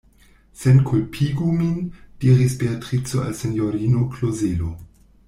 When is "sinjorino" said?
3.41-4.07